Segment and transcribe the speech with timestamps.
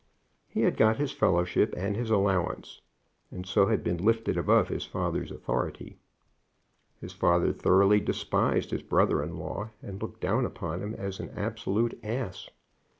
[0.47, 2.81] He had got his fellowship and his allowance,
[3.29, 5.99] and so had been lifted above his father's authority.
[6.99, 11.29] His father thoroughly despised his brother in law, and looked down upon him as an
[11.37, 12.49] absolute ass.